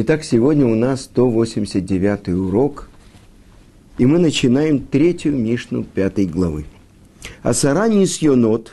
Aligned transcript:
Итак, 0.00 0.22
сегодня 0.22 0.64
у 0.64 0.76
нас 0.76 1.06
189 1.06 2.28
урок, 2.28 2.88
и 3.98 4.06
мы 4.06 4.20
начинаем 4.20 4.78
третью 4.78 5.36
Мишну 5.36 5.82
пятой 5.82 6.26
главы. 6.26 6.66
Асара 7.42 7.88
нисьонот 7.88 8.70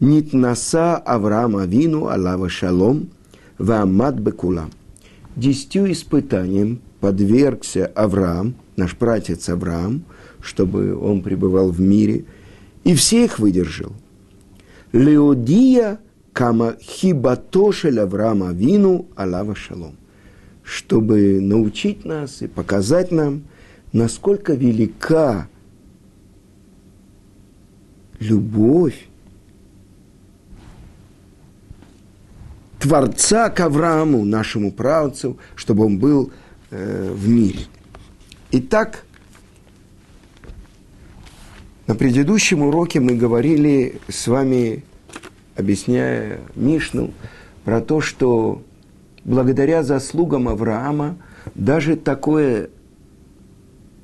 нитнаса 0.00 0.96
Авраама 0.96 1.66
Вину 1.66 2.06
Аллава 2.06 2.48
Шалом 2.48 3.10
Ваамад 3.58 4.14
Бекулам. 4.14 4.70
Десятью 5.36 5.92
испытаниям 5.92 6.80
подвергся 7.00 7.84
Авраам, 7.94 8.54
наш 8.74 8.96
братец 8.96 9.50
Авраам, 9.50 10.02
чтобы 10.40 10.96
он 10.96 11.20
пребывал 11.20 11.70
в 11.70 11.82
мире, 11.82 12.24
и 12.84 12.94
всех 12.94 13.38
выдержал. 13.38 13.92
Леодия 14.92 15.98
кама 16.32 16.76
хибатошель 16.80 18.00
Авраама 18.00 18.52
Вину 18.52 19.08
Аллава 19.14 19.54
Шалом 19.54 19.96
чтобы 20.68 21.40
научить 21.40 22.04
нас 22.04 22.42
и 22.42 22.46
показать 22.46 23.10
нам, 23.10 23.44
насколько 23.94 24.52
велика 24.52 25.48
любовь 28.20 29.08
Творца 32.78 33.48
к 33.48 33.60
Аврааму, 33.60 34.26
нашему 34.26 34.70
правцу, 34.70 35.38
чтобы 35.56 35.86
он 35.86 35.98
был 35.98 36.32
э, 36.70 37.12
в 37.14 37.26
мире. 37.26 37.60
Итак, 38.50 39.06
на 41.86 41.94
предыдущем 41.94 42.60
уроке 42.60 43.00
мы 43.00 43.14
говорили 43.14 44.02
с 44.06 44.28
вами, 44.28 44.84
объясняя 45.56 46.40
Мишну, 46.54 47.14
про 47.64 47.80
то, 47.80 48.02
что 48.02 48.62
благодаря 49.28 49.82
заслугам 49.82 50.48
Авраама 50.48 51.16
даже 51.54 51.96
такое 51.96 52.70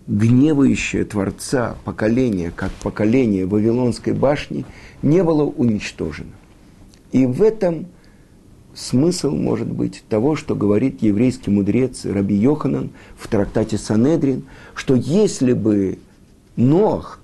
гневающее 0.06 1.05
Творца 1.06 1.77
поколение, 1.84 2.53
как 2.55 2.70
поколение 2.72 3.47
Вавилонской 3.47 4.12
башни, 4.12 4.66
не 5.03 5.25
было 5.25 5.44
уничтожено. 5.44 6.33
И 7.12 7.25
в 7.25 7.42
этом 7.42 7.86
смысл, 8.75 9.31
может 9.31 9.69
быть, 9.70 10.05
того, 10.11 10.36
что 10.36 10.55
говорит 10.55 11.00
еврейский 11.00 11.50
мудрец 11.50 12.05
Раби 12.05 12.34
Йоханан 12.34 12.91
в 13.16 13.27
трактате 13.28 13.78
Санедрин, 13.78 14.44
что 14.75 14.94
если 14.94 15.55
бы 15.55 15.98
Нох 16.56 17.19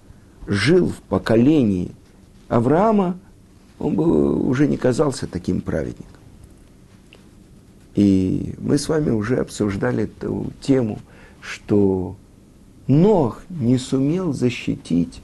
жил 0.47 0.89
в 0.89 1.03
поколении 1.03 1.91
Авраама, 2.49 3.19
он 3.79 3.95
бы 3.95 4.35
уже 4.43 4.67
не 4.67 4.79
казался 4.79 5.27
таким 5.27 5.61
праведником. 5.61 6.20
И 7.95 8.55
мы 8.59 8.79
с 8.79 8.89
вами 8.89 9.11
уже 9.11 9.37
обсуждали 9.37 10.05
эту 10.05 10.53
тему, 10.61 10.99
что 11.41 12.17
Нох 12.87 13.43
не 13.49 13.79
сумел 13.79 14.33
защитить 14.33 15.21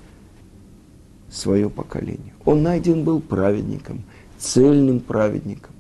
свое 1.31 1.69
поколение. 1.69 2.35
Он 2.45 2.63
найден 2.63 3.05
был 3.05 3.21
праведником, 3.21 4.05
цельным 4.39 5.01
праведником, 5.01 5.75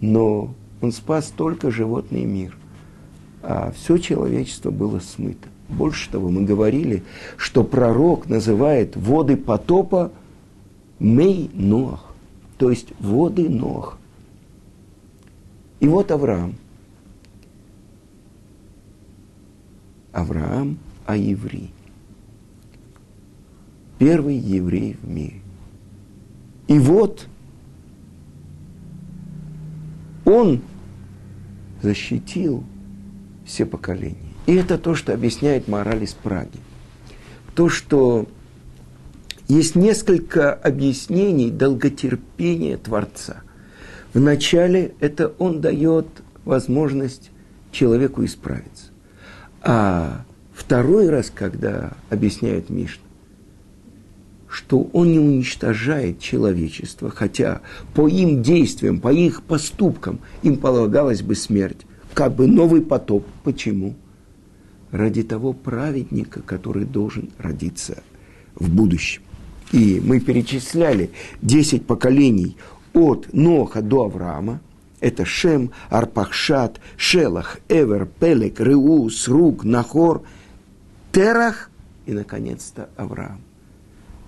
но 0.00 0.54
он 0.80 0.92
спас 0.92 1.32
только 1.36 1.70
животный 1.70 2.24
мир, 2.24 2.56
а 3.42 3.72
все 3.76 3.98
человечество 3.98 4.70
было 4.70 5.00
смыто. 5.00 5.48
Больше 5.68 6.10
того, 6.10 6.28
мы 6.28 6.42
говорили, 6.42 7.02
что 7.36 7.64
пророк 7.64 8.28
называет 8.28 8.96
воды 8.96 9.36
потопа 9.36 10.12
Мей 10.98 11.50
Нох, 11.54 12.12
то 12.58 12.70
есть 12.70 12.88
воды 13.00 13.48
Нох. 13.48 13.98
И 15.82 15.88
вот 15.88 16.12
Авраам. 16.12 16.54
Авраам 20.12 20.78
а 21.06 21.16
еврей. 21.16 21.72
Первый 23.98 24.36
еврей 24.36 24.96
в 25.02 25.08
мире. 25.08 25.40
И 26.68 26.78
вот 26.78 27.26
он 30.24 30.62
защитил 31.82 32.62
все 33.44 33.66
поколения. 33.66 34.16
И 34.46 34.54
это 34.54 34.78
то, 34.78 34.94
что 34.94 35.12
объясняет 35.12 35.66
мораль 35.66 36.04
из 36.04 36.14
Праги. 36.14 36.60
То, 37.56 37.68
что 37.68 38.28
есть 39.48 39.74
несколько 39.74 40.54
объяснений 40.54 41.50
долготерпения 41.50 42.76
Творца– 42.76 43.42
Вначале 44.14 44.94
это 45.00 45.32
он 45.38 45.60
дает 45.60 46.06
возможность 46.44 47.30
человеку 47.70 48.24
исправиться. 48.24 48.90
А 49.62 50.24
второй 50.52 51.08
раз, 51.08 51.32
когда 51.34 51.92
объясняет 52.10 52.68
Мишна, 52.68 53.04
что 54.48 54.82
он 54.92 55.12
не 55.12 55.18
уничтожает 55.18 56.20
человечество, 56.20 57.10
хотя 57.10 57.62
по 57.94 58.06
им 58.06 58.42
действиям, 58.42 59.00
по 59.00 59.10
их 59.10 59.42
поступкам 59.42 60.20
им 60.42 60.58
полагалась 60.58 61.22
бы 61.22 61.34
смерть, 61.34 61.86
как 62.12 62.34
бы 62.34 62.46
новый 62.46 62.82
потоп. 62.82 63.26
Почему? 63.44 63.94
Ради 64.90 65.22
того 65.22 65.54
праведника, 65.54 66.42
который 66.42 66.84
должен 66.84 67.30
родиться 67.38 68.02
в 68.54 68.68
будущем. 68.68 69.22
И 69.72 70.02
мы 70.04 70.20
перечисляли 70.20 71.10
10 71.40 71.86
поколений 71.86 72.58
от 72.94 73.32
Ноха 73.32 73.82
до 73.82 74.04
Авраама, 74.04 74.60
это 75.00 75.24
Шем, 75.24 75.72
Арпахшат, 75.90 76.80
Шелах, 76.96 77.58
Эвер, 77.68 78.06
Пелек, 78.06 78.60
Реу, 78.60 79.10
Сруг, 79.10 79.64
Нахор, 79.64 80.22
Терах 81.10 81.70
и, 82.06 82.12
наконец-то, 82.12 82.88
Авраам. 82.96 83.40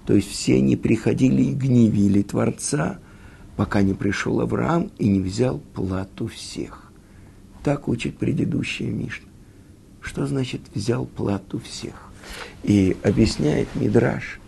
То 0.07 0.15
есть 0.15 0.31
все 0.31 0.57
они 0.57 0.77
приходили 0.77 1.43
и 1.43 1.55
гневили 1.55 2.23
Творца, 2.23 2.99
пока 3.57 3.83
не 3.83 3.95
пришел 3.95 4.41
Авраам 4.41 4.91
и 4.99 5.09
не 5.09 5.21
взял 5.21 5.59
плату 5.59 6.27
всех. 6.27 6.93
Так 7.63 7.89
учит 7.89 8.19
предыдущая 8.19 8.91
Мишна. 8.91 9.29
Что 10.01 10.27
значит 10.27 10.61
взял 10.75 11.07
плату 11.07 11.61
всех? 11.61 12.11
И 12.63 12.97
объясняет 13.03 13.69
Мидраш, 13.75 14.39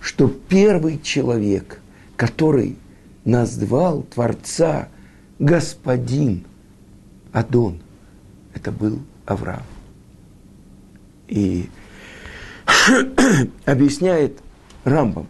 что 0.00 0.28
первый 0.28 0.98
человек, 1.02 1.80
который 2.16 2.76
назвал 3.26 4.02
Творца 4.04 4.88
Господин 5.38 6.44
Адон. 7.32 7.80
Это 8.54 8.72
был 8.72 9.00
Авраам. 9.26 9.64
И 11.28 11.68
объясняет 13.66 14.38
Рамбам, 14.84 15.26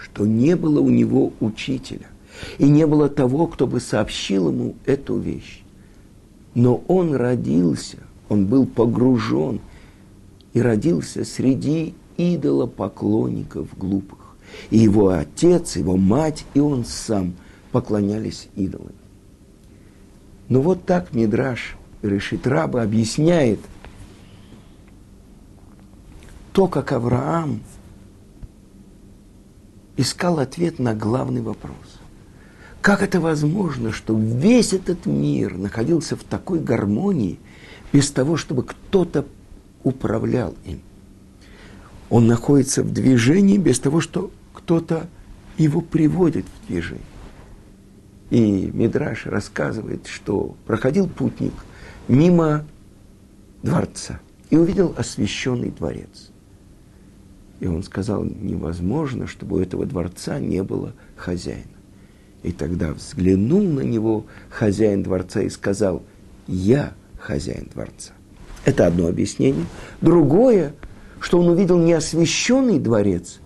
что 0.00 0.26
не 0.26 0.54
было 0.54 0.80
у 0.80 0.90
него 0.90 1.32
учителя, 1.40 2.06
и 2.58 2.68
не 2.68 2.86
было 2.86 3.08
того, 3.08 3.46
кто 3.48 3.66
бы 3.66 3.80
сообщил 3.80 4.50
ему 4.50 4.76
эту 4.84 5.18
вещь. 5.18 5.62
Но 6.54 6.84
он 6.86 7.16
родился, 7.16 7.98
он 8.28 8.46
был 8.46 8.66
погружен 8.66 9.60
и 10.52 10.60
родился 10.60 11.24
среди 11.24 11.94
идолопоклонников 12.18 13.76
глупых. 13.76 14.17
И 14.70 14.78
его 14.78 15.10
отец, 15.10 15.76
его 15.76 15.96
мать, 15.96 16.44
и 16.54 16.60
он 16.60 16.84
сам 16.84 17.34
поклонялись 17.72 18.48
идолам. 18.54 18.92
Но 20.48 20.62
вот 20.62 20.84
так 20.84 21.12
Мидраш 21.12 21.76
решит 22.02 22.46
раба 22.46 22.82
объясняет 22.82 23.60
то, 26.52 26.66
как 26.66 26.92
Авраам 26.92 27.60
искал 29.96 30.38
ответ 30.38 30.78
на 30.78 30.94
главный 30.94 31.42
вопрос. 31.42 31.76
Как 32.80 33.02
это 33.02 33.20
возможно, 33.20 33.92
что 33.92 34.16
весь 34.16 34.72
этот 34.72 35.04
мир 35.06 35.58
находился 35.58 36.16
в 36.16 36.22
такой 36.22 36.60
гармонии, 36.60 37.38
без 37.92 38.10
того, 38.10 38.36
чтобы 38.36 38.62
кто-то 38.62 39.26
управлял 39.82 40.54
им? 40.64 40.80
Он 42.10 42.26
находится 42.26 42.82
в 42.82 42.92
движении 42.92 43.58
без 43.58 43.80
того, 43.80 44.00
что 44.00 44.30
кто-то 44.68 45.08
его 45.56 45.80
приводит 45.80 46.44
в 46.44 46.68
движение. 46.68 47.00
И 48.28 48.70
Мидраш 48.70 49.24
рассказывает, 49.24 50.06
что 50.06 50.56
проходил 50.66 51.08
путник 51.08 51.54
мимо 52.06 52.66
дворца 53.62 54.20
и 54.50 54.58
увидел 54.58 54.94
освященный 54.94 55.70
дворец. 55.70 56.28
И 57.60 57.66
он 57.66 57.82
сказал, 57.82 58.24
невозможно, 58.24 59.26
чтобы 59.26 59.56
у 59.56 59.60
этого 59.60 59.86
дворца 59.86 60.38
не 60.38 60.62
было 60.62 60.92
хозяина. 61.16 61.64
И 62.42 62.52
тогда 62.52 62.92
взглянул 62.92 63.62
на 63.62 63.80
него 63.80 64.26
хозяин 64.50 65.02
дворца 65.02 65.40
и 65.40 65.48
сказал, 65.48 66.02
я 66.46 66.92
хозяин 67.18 67.70
дворца. 67.72 68.12
Это 68.66 68.86
одно 68.86 69.06
объяснение. 69.06 69.64
Другое, 70.02 70.74
что 71.20 71.40
он 71.40 71.48
увидел 71.48 71.78
не 71.78 71.94
освященный 71.94 72.78
дворец, 72.78 73.40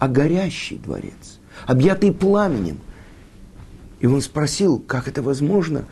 а 0.00 0.08
горящий 0.08 0.78
дворец, 0.78 1.38
объятый 1.66 2.12
пламенем. 2.12 2.78
И 4.00 4.06
он 4.06 4.22
спросил, 4.22 4.78
как 4.80 5.06
это 5.06 5.22
возможно, 5.22 5.84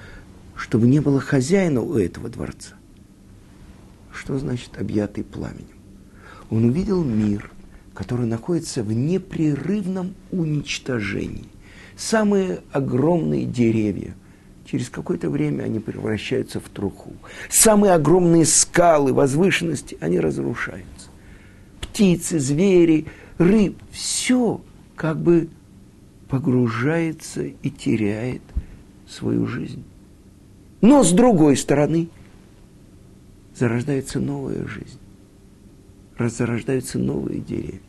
чтобы 0.56 0.88
не 0.88 0.98
было 0.98 1.20
хозяина 1.20 1.82
у 1.82 1.94
этого 1.94 2.30
дворца. 2.30 2.74
Что 4.10 4.38
значит 4.38 4.80
объятый 4.80 5.22
пламенем? 5.22 5.76
Он 6.50 6.64
увидел 6.64 7.04
мир, 7.04 7.50
который 7.92 8.26
находится 8.26 8.82
в 8.82 8.90
непрерывном 8.92 10.14
уничтожении. 10.32 11.44
Самые 11.94 12.62
огромные 12.72 13.44
деревья, 13.44 14.14
через 14.64 14.88
какое-то 14.88 15.28
время 15.28 15.64
они 15.64 15.80
превращаются 15.80 16.60
в 16.60 16.68
труху. 16.70 17.12
Самые 17.50 17.92
огромные 17.92 18.46
скалы, 18.46 19.12
возвышенности, 19.12 19.98
они 20.00 20.18
разрушаются. 20.18 21.10
Птицы, 21.82 22.38
звери, 22.38 23.06
рыб, 23.38 23.76
все 23.90 24.60
как 24.96 25.18
бы 25.18 25.48
погружается 26.28 27.42
и 27.44 27.70
теряет 27.70 28.42
свою 29.08 29.46
жизнь. 29.46 29.84
Но 30.80 31.02
с 31.02 31.12
другой 31.12 31.56
стороны, 31.56 32.08
зарождается 33.54 34.20
новая 34.20 34.66
жизнь, 34.66 34.98
разрождаются 36.16 36.98
новые 36.98 37.40
деревья. 37.40 37.80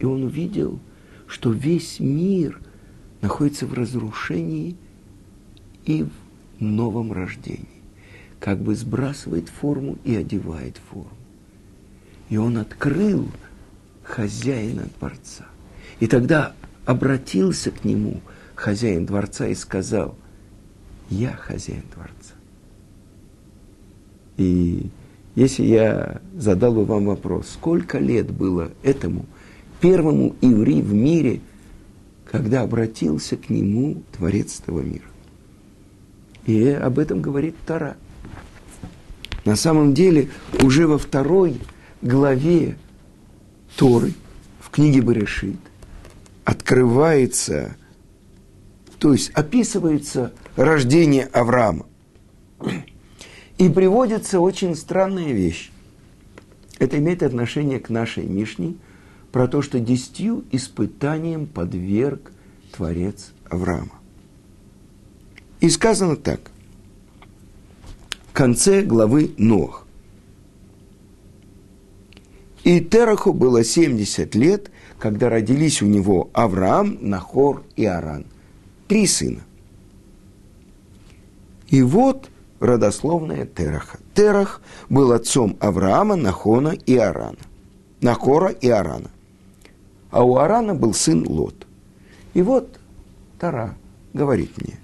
И 0.00 0.04
он 0.04 0.24
увидел, 0.24 0.78
что 1.26 1.50
весь 1.50 2.00
мир 2.00 2.60
находится 3.20 3.66
в 3.66 3.74
разрушении 3.74 4.76
и 5.84 6.04
в 6.04 6.62
новом 6.62 7.12
рождении, 7.12 7.66
как 8.40 8.60
бы 8.60 8.74
сбрасывает 8.74 9.48
форму 9.48 9.98
и 10.04 10.14
одевает 10.14 10.78
форму. 10.90 11.10
И 12.30 12.36
он 12.36 12.56
открыл 12.58 13.28
хозяина 14.04 14.88
дворца. 14.98 15.46
И 16.00 16.06
тогда 16.06 16.54
обратился 16.84 17.70
к 17.70 17.84
нему 17.84 18.20
хозяин 18.54 19.06
дворца 19.06 19.46
и 19.48 19.54
сказал, 19.54 20.16
я 21.10 21.32
хозяин 21.32 21.84
дворца. 21.94 22.34
И 24.36 24.90
если 25.34 25.64
я 25.64 26.20
задал 26.36 26.74
бы 26.74 26.84
вам 26.84 27.06
вопрос, 27.06 27.50
сколько 27.50 27.98
лет 27.98 28.30
было 28.30 28.70
этому 28.82 29.26
первому 29.80 30.36
иври 30.40 30.80
в 30.82 30.92
мире, 30.92 31.40
когда 32.30 32.62
обратился 32.62 33.36
к 33.36 33.50
нему 33.50 34.02
Творец 34.16 34.60
этого 34.60 34.80
мира? 34.80 35.04
И 36.46 36.68
об 36.68 36.98
этом 36.98 37.22
говорит 37.22 37.56
Тара. 37.66 37.96
На 39.44 39.56
самом 39.56 39.94
деле, 39.94 40.30
уже 40.62 40.86
во 40.86 40.98
второй 40.98 41.60
главе 42.02 42.76
Торы, 43.76 44.12
в 44.60 44.70
книге 44.70 45.00
Берешит, 45.00 45.58
открывается, 46.44 47.76
то 48.98 49.12
есть 49.12 49.30
описывается 49.30 50.32
рождение 50.56 51.26
Авраама. 51.26 51.86
И 53.58 53.68
приводится 53.68 54.40
очень 54.40 54.74
странная 54.74 55.32
вещь. 55.32 55.70
Это 56.78 56.98
имеет 56.98 57.22
отношение 57.22 57.80
к 57.80 57.88
нашей 57.88 58.24
Мишне 58.24 58.74
про 59.32 59.48
то, 59.48 59.62
что 59.62 59.80
десятью 59.80 60.44
испытаниям 60.50 61.46
подверг 61.46 62.32
Творец 62.72 63.32
Авраама. 63.48 64.00
И 65.60 65.68
сказано 65.70 66.16
так. 66.16 66.50
В 68.28 68.32
конце 68.32 68.82
главы 68.82 69.32
Нох. 69.38 69.83
И 72.64 72.80
Тераху 72.80 73.34
было 73.34 73.62
70 73.62 74.34
лет, 74.34 74.70
когда 74.98 75.28
родились 75.28 75.82
у 75.82 75.86
него 75.86 76.30
Авраам, 76.32 76.98
Нахор 77.00 77.62
и 77.76 77.84
Аран. 77.84 78.24
Три 78.88 79.06
сына. 79.06 79.42
И 81.68 81.82
вот 81.82 82.30
родословная 82.60 83.44
Тераха. 83.44 83.98
Терах 84.14 84.62
был 84.88 85.12
отцом 85.12 85.56
Авраама, 85.60 86.16
Нахона 86.16 86.70
и 86.70 86.96
Арана. 86.96 87.38
Нахора 88.00 88.48
и 88.48 88.68
Арана. 88.68 89.10
А 90.10 90.24
у 90.24 90.36
Арана 90.36 90.74
был 90.74 90.94
сын 90.94 91.26
Лот. 91.26 91.66
И 92.32 92.40
вот 92.40 92.78
Тара 93.38 93.74
говорит 94.14 94.50
мне. 94.62 94.78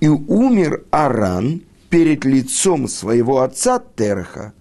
И 0.00 0.08
умер 0.08 0.84
Аран 0.90 1.62
перед 1.88 2.24
лицом 2.24 2.88
своего 2.88 3.42
отца 3.42 3.80
Тераха 3.96 4.54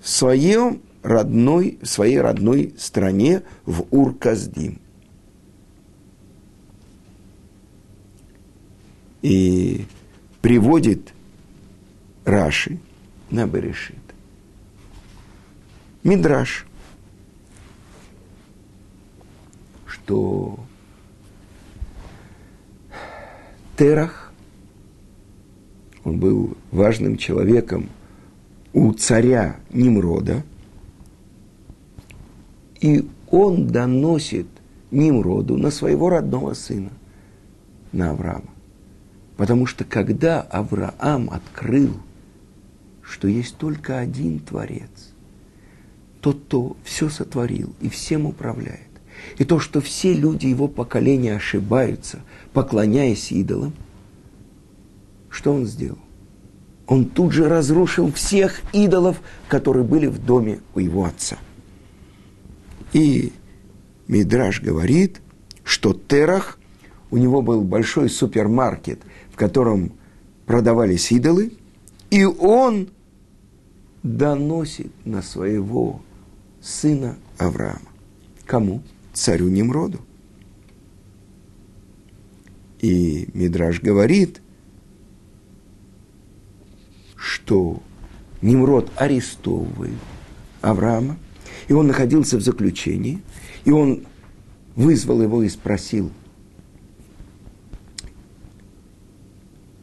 в 0.00 0.08
своем 0.08 0.80
родной, 1.04 1.78
в 1.82 1.86
своей 1.86 2.18
родной 2.18 2.74
стране 2.78 3.42
в 3.66 3.84
Урказдим. 3.90 4.80
И 9.20 9.84
приводит 10.40 11.12
Раши 12.24 12.78
на 13.30 13.46
Берешит. 13.46 13.96
Мидраш, 16.02 16.66
что 19.86 20.58
Терах, 23.76 24.32
он 26.04 26.18
был 26.18 26.56
важным 26.70 27.16
человеком 27.18 27.90
у 28.72 28.92
царя 28.92 29.56
Nimрода, 29.70 30.44
и 32.84 33.08
он 33.30 33.68
доносит 33.68 34.46
Нимроду 34.90 35.56
на 35.56 35.70
своего 35.70 36.10
родного 36.10 36.52
сына, 36.52 36.90
на 37.92 38.10
Авраама. 38.10 38.50
Потому 39.38 39.64
что 39.64 39.84
когда 39.84 40.42
Авраам 40.42 41.30
открыл, 41.30 41.94
что 43.00 43.26
есть 43.26 43.56
только 43.56 43.98
один 43.98 44.38
Творец, 44.38 45.14
тот, 46.20 46.42
кто 46.44 46.76
все 46.84 47.08
сотворил 47.08 47.72
и 47.80 47.88
всем 47.88 48.26
управляет, 48.26 48.80
и 49.38 49.46
то, 49.46 49.60
что 49.60 49.80
все 49.80 50.12
люди 50.12 50.46
его 50.46 50.68
поколения 50.68 51.36
ошибаются, 51.36 52.20
поклоняясь 52.52 53.32
идолам, 53.32 53.72
что 55.30 55.54
он 55.54 55.64
сделал? 55.64 55.98
Он 56.86 57.06
тут 57.06 57.32
же 57.32 57.48
разрушил 57.48 58.12
всех 58.12 58.60
идолов, 58.74 59.22
которые 59.48 59.84
были 59.84 60.06
в 60.06 60.22
доме 60.22 60.60
у 60.74 60.80
его 60.80 61.06
отца– 61.06 61.38
и 62.94 63.32
Мидраш 64.06 64.62
говорит, 64.62 65.20
что 65.64 65.92
Терах, 65.92 66.58
у 67.10 67.18
него 67.18 67.42
был 67.42 67.62
большой 67.62 68.08
супермаркет, 68.08 69.00
в 69.30 69.36
котором 69.36 69.92
продавались 70.46 71.12
идолы, 71.12 71.52
и 72.10 72.24
он 72.24 72.88
доносит 74.02 74.92
на 75.04 75.22
своего 75.22 76.00
сына 76.62 77.16
Авраама. 77.36 77.80
Кому? 78.46 78.82
Царю 79.12 79.48
Немроду. 79.48 80.00
И 82.80 83.28
Мидраш 83.34 83.80
говорит, 83.80 84.40
что 87.16 87.82
Немрод 88.42 88.92
арестовывает 88.96 89.94
Авраама, 90.60 91.16
и 91.68 91.72
он 91.72 91.86
находился 91.86 92.36
в 92.36 92.42
заключении, 92.42 93.22
и 93.64 93.70
он 93.70 94.04
вызвал 94.76 95.22
его 95.22 95.42
и 95.42 95.48
спросил, 95.48 96.10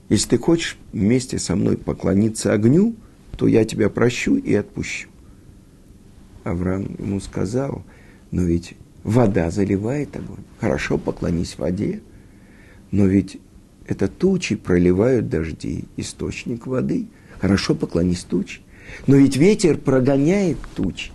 если 0.09 0.29
ты 0.29 0.37
хочешь 0.37 0.77
вместе 0.91 1.39
со 1.39 1.55
мной 1.55 1.77
поклониться 1.77 2.53
огню, 2.53 2.95
то 3.37 3.47
я 3.47 3.63
тебя 3.63 3.89
прощу 3.89 4.35
и 4.35 4.53
отпущу. 4.53 5.09
Авраам 6.43 6.95
ему 6.99 7.19
сказал, 7.19 7.83
но 8.29 8.43
ведь 8.43 8.75
вода 9.03 9.49
заливает 9.51 10.15
огонь. 10.15 10.43
Хорошо, 10.59 10.97
поклонись 10.97 11.57
воде, 11.57 12.01
но 12.91 13.05
ведь 13.05 13.39
это 13.87 14.07
тучи 14.07 14.55
проливают 14.55 15.29
дожди, 15.29 15.85
источник 15.97 16.67
воды. 16.67 17.07
Хорошо, 17.39 17.73
поклонись 17.73 18.23
тучи. 18.23 18.61
Но 19.07 19.15
ведь 19.15 19.37
ветер 19.37 19.77
прогоняет 19.77 20.57
тучи. 20.75 21.11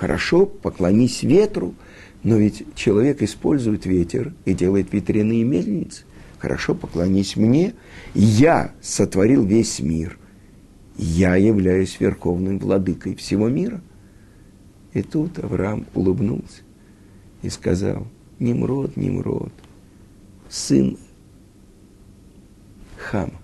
Хорошо, 0.00 0.46
поклонись 0.46 1.22
ветру, 1.22 1.74
но 2.22 2.38
ведь 2.38 2.64
человек 2.74 3.20
использует 3.20 3.84
ветер 3.84 4.32
и 4.46 4.54
делает 4.54 4.94
ветряные 4.94 5.44
мельницы. 5.44 6.04
Хорошо, 6.38 6.74
поклонись 6.74 7.36
мне. 7.36 7.74
Я 8.14 8.72
сотворил 8.80 9.44
весь 9.44 9.78
мир. 9.78 10.18
Я 10.96 11.36
являюсь 11.36 12.00
верховным 12.00 12.58
владыкой 12.58 13.14
всего 13.14 13.50
мира. 13.50 13.82
И 14.94 15.02
тут 15.02 15.38
Авраам 15.38 15.86
улыбнулся 15.92 16.62
и 17.42 17.50
сказал, 17.50 18.06
Немрод, 18.38 18.96
Немрод, 18.96 19.52
сын 20.48 20.96
Хама, 22.96 23.38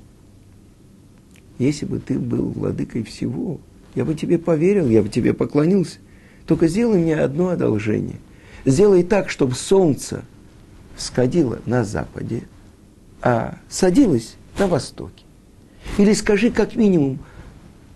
если 1.58 1.84
бы 1.84 1.98
ты 1.98 2.18
был 2.18 2.48
владыкой 2.48 3.02
всего, 3.02 3.60
я 3.94 4.06
бы 4.06 4.14
тебе 4.14 4.38
поверил, 4.38 4.88
я 4.88 5.02
бы 5.02 5.10
тебе 5.10 5.34
поклонился. 5.34 5.98
Только 6.46 6.68
сделай 6.68 6.98
мне 6.98 7.16
одно 7.16 7.48
одолжение. 7.48 8.16
Сделай 8.64 9.02
так, 9.02 9.30
чтобы 9.30 9.54
солнце 9.54 10.24
сходило 10.96 11.60
на 11.66 11.84
западе, 11.84 12.44
а 13.20 13.58
садилось 13.68 14.36
на 14.58 14.66
востоке. 14.66 15.24
Или 15.98 16.12
скажи 16.12 16.50
как 16.50 16.76
минимум, 16.76 17.18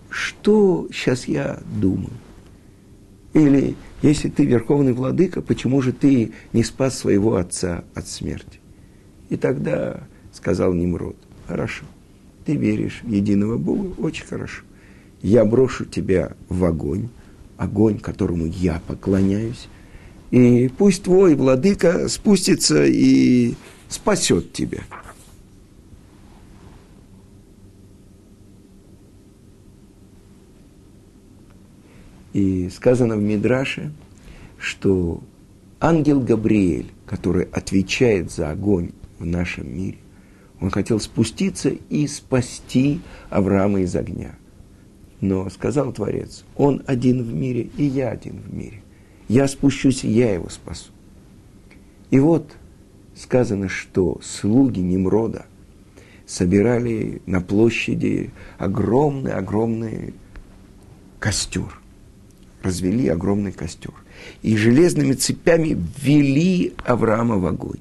что 0.09 0.87
сейчас 0.91 1.25
я 1.25 1.59
думаю. 1.79 2.11
Или 3.33 3.75
если 4.01 4.29
ты 4.29 4.45
верховный 4.45 4.93
владыка, 4.93 5.41
почему 5.41 5.81
же 5.81 5.93
ты 5.93 6.33
не 6.51 6.63
спас 6.63 6.97
своего 6.97 7.35
отца 7.35 7.83
от 7.95 8.07
смерти? 8.07 8.59
И 9.29 9.37
тогда 9.37 10.01
сказал 10.33 10.73
Немрод, 10.73 11.15
хорошо, 11.47 11.85
ты 12.45 12.55
веришь 12.55 13.01
в 13.03 13.09
единого 13.09 13.57
Бога, 13.57 13.93
очень 14.01 14.25
хорошо. 14.25 14.63
Я 15.21 15.45
брошу 15.45 15.85
тебя 15.85 16.33
в 16.49 16.65
огонь, 16.65 17.09
огонь, 17.61 17.99
которому 17.99 18.47
я 18.47 18.81
поклоняюсь, 18.87 19.67
и 20.31 20.67
пусть 20.67 21.03
твой 21.03 21.35
владыка 21.35 22.09
спустится 22.09 22.85
и 22.85 23.53
спасет 23.87 24.51
тебя. 24.51 24.79
И 32.33 32.69
сказано 32.69 33.15
в 33.15 33.21
Мидраше, 33.21 33.91
что 34.57 35.21
ангел 35.79 36.19
Габриэль, 36.19 36.89
который 37.05 37.43
отвечает 37.43 38.31
за 38.31 38.49
огонь 38.49 38.91
в 39.19 39.25
нашем 39.25 39.71
мире, 39.71 39.97
он 40.59 40.71
хотел 40.71 40.99
спуститься 40.99 41.69
и 41.69 42.07
спасти 42.07 43.01
Авраама 43.29 43.81
из 43.81 43.95
огня. 43.95 44.35
Но 45.21 45.49
сказал 45.49 45.93
Творец, 45.93 46.43
он 46.55 46.83
один 46.87 47.23
в 47.23 47.33
мире, 47.33 47.69
и 47.77 47.83
я 47.83 48.09
один 48.09 48.41
в 48.41 48.53
мире. 48.53 48.81
Я 49.27 49.47
спущусь, 49.47 50.03
и 50.03 50.09
я 50.09 50.33
его 50.33 50.49
спасу. 50.49 50.91
И 52.09 52.19
вот 52.19 52.51
сказано, 53.15 53.69
что 53.69 54.19
слуги 54.21 54.79
Немрода 54.79 55.45
собирали 56.25 57.21
на 57.25 57.39
площади 57.39 58.31
огромный-огромный 58.57 60.13
костер 61.19 61.81
развели 62.63 63.07
огромный 63.07 63.51
костер. 63.51 63.93
И 64.41 64.55
железными 64.55 65.13
цепями 65.13 65.77
ввели 66.01 66.73
Авраама 66.85 67.37
в 67.37 67.45
огонь. 67.45 67.79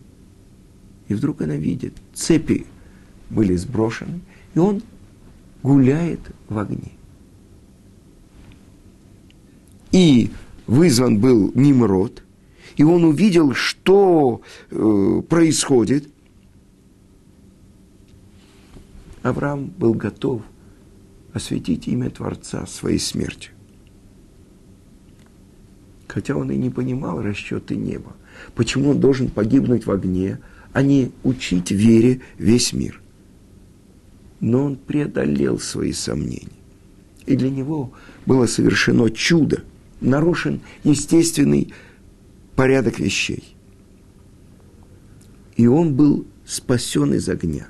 И 1.08 1.14
вдруг 1.14 1.42
она 1.42 1.56
видит, 1.56 1.94
цепи 2.14 2.66
были 3.30 3.56
сброшены, 3.56 4.20
и 4.54 4.58
он 4.58 4.82
гуляет 5.62 6.20
в 6.48 6.58
огне. 6.58 6.92
И 9.92 10.30
вызван 10.66 11.18
был 11.18 11.50
Nimrod, 11.50 12.20
и 12.76 12.84
он 12.84 13.04
увидел, 13.04 13.54
что 13.54 14.42
э, 14.70 15.22
происходит. 15.28 16.08
Авраам 19.22 19.66
был 19.66 19.94
готов 19.94 20.42
осветить 21.32 21.88
имя 21.88 22.10
Творца 22.10 22.66
своей 22.66 22.98
смертью 22.98 23.52
хотя 26.10 26.34
он 26.34 26.50
и 26.50 26.56
не 26.56 26.70
понимал 26.70 27.22
расчеты 27.22 27.76
неба. 27.76 28.16
Почему 28.54 28.90
он 28.90 29.00
должен 29.00 29.28
погибнуть 29.28 29.86
в 29.86 29.90
огне, 29.90 30.38
а 30.72 30.82
не 30.82 31.12
учить 31.22 31.70
вере 31.70 32.20
весь 32.36 32.72
мир? 32.72 33.00
Но 34.40 34.64
он 34.64 34.76
преодолел 34.76 35.58
свои 35.60 35.92
сомнения. 35.92 36.48
И 37.26 37.36
для 37.36 37.50
него 37.50 37.92
было 38.26 38.46
совершено 38.46 39.10
чудо, 39.10 39.62
нарушен 40.00 40.60
естественный 40.84 41.72
порядок 42.56 42.98
вещей. 42.98 43.56
И 45.56 45.66
он 45.66 45.94
был 45.94 46.26
спасен 46.46 47.14
из 47.14 47.28
огня. 47.28 47.68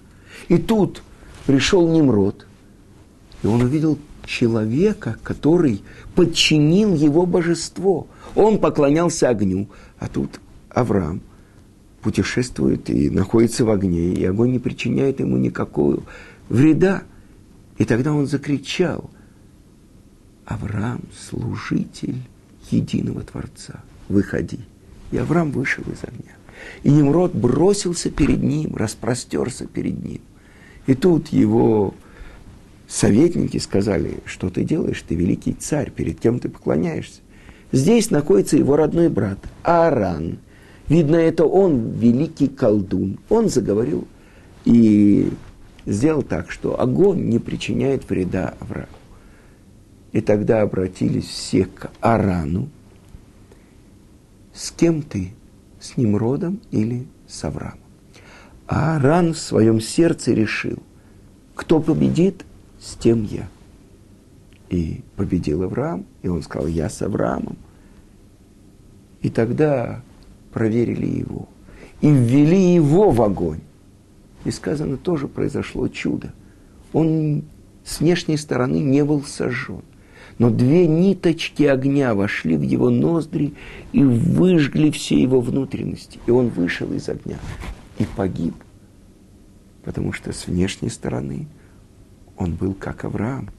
И 0.49 0.59
тут 0.59 1.03
пришел 1.47 1.89
Немрод, 1.89 2.47
и 3.43 3.47
он 3.47 3.63
увидел 3.63 3.99
человека, 4.25 5.17
который 5.23 5.83
подчинил 6.15 6.95
его 6.95 7.27
божество. 7.27 8.07
Он 8.35 8.59
поклонялся 8.59 9.29
огню, 9.29 9.69
а 9.99 10.09
тут 10.09 10.41
Авраам 10.71 11.21
путешествует 12.01 12.89
и 12.89 13.11
находится 13.11 13.65
в 13.65 13.71
огне, 13.71 14.15
и 14.15 14.25
огонь 14.25 14.53
не 14.53 14.59
причиняет 14.59 15.21
ему 15.21 15.37
никакого 15.37 16.03
вреда. 16.49 17.03
И 17.79 17.85
тогда 17.85 18.13
он 18.13 18.27
закричал, 18.27 19.11
Авраам, 20.51 21.03
служитель 21.17 22.17
единого 22.73 23.23
Творца, 23.23 23.85
выходи. 24.09 24.59
И 25.13 25.17
Авраам 25.17 25.53
вышел 25.53 25.85
из 25.85 26.03
огня. 26.03 26.35
И 26.83 26.91
Немрод 26.91 27.33
бросился 27.35 28.11
перед 28.11 28.43
ним, 28.43 28.75
распростерся 28.75 29.67
перед 29.67 30.05
ним. 30.05 30.21
И 30.89 30.95
тут 30.95 31.29
его 31.29 31.95
советники 32.89 33.59
сказали, 33.59 34.19
что 34.25 34.51
ты 34.51 34.65
делаешь, 34.65 35.03
ты 35.07 35.15
великий 35.15 35.53
царь, 35.53 35.93
перед 35.93 36.19
кем 36.19 36.41
ты 36.41 36.49
поклоняешься. 36.49 37.21
Здесь 37.71 38.11
находится 38.11 38.57
его 38.57 38.75
родной 38.75 39.09
брат 39.09 39.39
Ааран. 39.63 40.39
Видно, 40.89 41.15
это 41.15 41.45
он 41.45 41.93
великий 41.93 42.49
колдун. 42.49 43.21
Он 43.29 43.49
заговорил 43.49 44.09
и 44.65 45.31
сделал 45.87 46.23
так, 46.23 46.51
что 46.51 46.81
огонь 46.81 47.29
не 47.29 47.39
причиняет 47.39 48.11
вреда 48.11 48.55
Аврааму. 48.59 49.00
И 50.13 50.21
тогда 50.21 50.63
обратились 50.63 51.27
все 51.27 51.67
к 51.67 51.91
Арану. 52.01 52.69
С 54.53 54.71
кем 54.71 55.03
ты? 55.03 55.33
С 55.81 55.97
Немродом 55.97 56.61
или 56.71 57.07
с 57.27 57.45
Авраамом? 57.45 57.79
А 58.67 58.97
Аран 58.97 59.33
в 59.33 59.39
своем 59.39 59.81
сердце 59.81 60.33
решил, 60.33 60.79
кто 61.55 61.81
победит, 61.81 62.45
с 62.81 62.95
тем 62.95 63.25
я. 63.25 63.49
И 64.69 65.03
победил 65.17 65.63
Авраам, 65.63 66.07
и 66.23 66.29
он 66.29 66.43
сказал, 66.43 66.69
я 66.69 66.89
с 66.89 67.03
Авраамом. 67.03 67.57
И 69.23 69.31
тогда 69.31 70.03
проверили 70.53 71.07
его. 71.07 71.49
И 72.01 72.11
ввели 72.11 72.75
его 72.75 73.11
в 73.11 73.23
огонь. 73.23 73.61
И 74.45 74.51
сказано, 74.51 74.97
тоже 74.97 75.29
произошло 75.29 75.89
чудо. 75.89 76.33
Он 76.93 77.43
с 77.85 78.01
внешней 78.01 78.37
стороны 78.37 78.77
не 78.77 79.05
был 79.05 79.23
сожжен. 79.23 79.83
Но 80.41 80.51
две 80.51 80.89
ниточки 80.89 81.63
огня 81.63 82.17
вошли 82.17 82.57
в 82.57 82.63
его 82.63 82.91
ноздри 82.91 83.55
и 83.93 84.03
выжгли 84.03 84.91
все 84.91 85.21
его 85.23 85.41
внутренности. 85.41 86.19
И 86.27 86.33
он 86.33 86.49
вышел 86.49 86.93
из 86.93 87.09
огня 87.09 87.37
и 88.01 88.05
погиб. 88.17 88.55
Потому 89.85 90.13
что 90.13 90.33
с 90.33 90.49
внешней 90.49 90.91
стороны– 90.91 91.47
он 92.41 92.55
был 92.55 92.73
как 92.73 93.05
Авраам. 93.05 93.51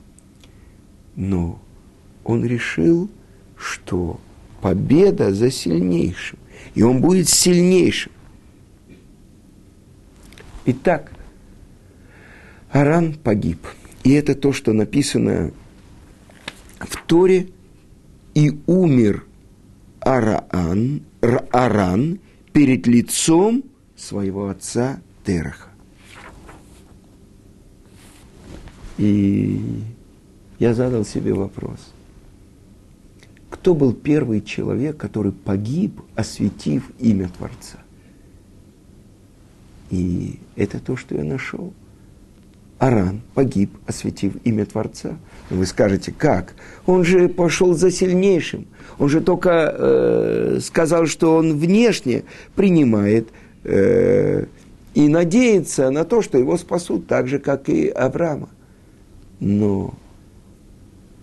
Но 1.15 1.61
он 2.23 2.43
решил, 2.43 3.09
что 3.55 4.19
победа 4.59 5.33
за 5.33 5.51
сильнейшим, 5.51 6.39
и 6.73 6.81
он 6.81 6.99
будет 6.99 7.29
сильнейшим. 7.29 8.11
Итак, 10.65 11.11
Аран 12.71 13.13
погиб. 13.13 13.59
И 14.03 14.11
это 14.13 14.33
то, 14.33 14.51
что 14.51 14.73
написано 14.73 15.51
в 16.85 17.05
Торе. 17.05 17.49
И 18.33 18.61
умер 18.65 19.25
Араан, 19.99 21.03
Аран 21.51 22.19
перед 22.53 22.87
лицом 22.87 23.63
своего 23.95 24.47
отца 24.47 25.01
Тераха. 25.25 25.69
И 28.97 29.83
я 30.59 30.73
задал 30.73 31.03
себе 31.03 31.33
вопрос. 31.33 31.91
Кто 33.49 33.75
был 33.75 33.93
первый 33.93 34.41
человек, 34.41 34.97
который 34.97 35.31
погиб, 35.31 36.01
осветив 36.15 36.89
имя 36.99 37.29
Творца? 37.29 37.79
И 39.89 40.39
это 40.55 40.79
то, 40.79 40.95
что 40.95 41.15
я 41.15 41.23
нашел. 41.23 41.73
Аран 42.81 43.21
погиб, 43.35 43.77
осветив 43.85 44.37
имя 44.43 44.65
Творца. 44.65 45.19
Вы 45.51 45.67
скажете, 45.67 46.11
как? 46.11 46.55
Он 46.87 47.03
же 47.03 47.29
пошел 47.29 47.75
за 47.75 47.91
сильнейшим. 47.91 48.65
Он 48.97 49.07
же 49.07 49.21
только 49.21 49.51
э, 49.71 50.59
сказал, 50.63 51.05
что 51.05 51.35
он 51.35 51.59
внешне 51.59 52.23
принимает 52.55 53.29
э, 53.65 54.45
и 54.95 55.07
надеется 55.09 55.91
на 55.91 56.05
то, 56.05 56.23
что 56.23 56.39
его 56.39 56.57
спасут, 56.57 57.05
так 57.05 57.27
же, 57.27 57.37
как 57.37 57.69
и 57.69 57.87
Авраама. 57.87 58.49
Но 59.39 59.93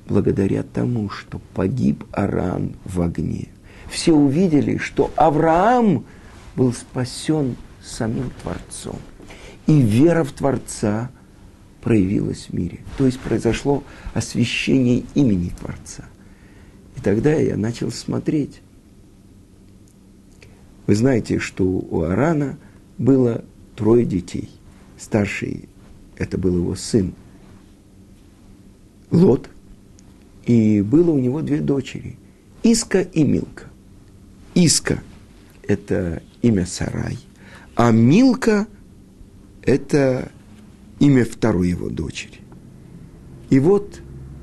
благодаря 0.07 0.63
тому, 0.63 1.11
что 1.11 1.41
погиб 1.55 2.05
Аран 2.13 2.77
в 2.85 3.03
огне, 3.03 3.49
все 3.91 4.13
увидели, 4.13 4.77
что 4.77 5.11
Авраам 5.17 6.05
был 6.55 6.73
спасен 6.73 7.57
самим 7.83 8.31
Творцом. 8.43 9.01
И 9.67 9.81
вера 9.81 10.23
в 10.23 10.31
Творца 10.31 11.11
проявилась 11.81 12.47
в 12.49 12.53
мире. 12.53 12.81
То 12.97 13.07
есть 13.07 13.19
произошло 13.21 13.85
освящение 14.15 15.05
имени 15.15 15.53
Творца. 15.61 16.05
И 16.97 17.01
тогда 17.01 17.33
я 17.33 17.57
начал 17.57 17.91
смотреть. 17.91 18.61
Вы 20.87 20.95
знаете, 20.95 21.39
что 21.39 21.65
у 21.65 22.03
Арана 22.03 22.59
было 22.97 23.45
трое 23.77 24.05
детей. 24.05 24.51
Старший 24.99 25.69
это 26.17 26.37
был 26.37 26.57
его 26.57 26.75
сын 26.75 27.15
Лот, 29.11 29.49
и 30.45 30.83
было 30.83 31.13
у 31.13 31.19
него 31.19 31.41
две 31.41 31.61
дочери, 31.61 32.17
Иска 32.63 33.01
и 33.01 33.25
Милка. 33.25 33.65
Иска– 34.55 35.03
это 35.63 36.23
имя 36.43 36.67
Сарай, 36.67 37.19
а 37.75 37.91
Милка– 37.91 38.67
это 39.63 40.31
имя 40.99 41.25
второй 41.25 41.69
его 41.69 41.89
дочери. 41.89 42.41
И 43.51 43.59
вот 43.59 44.01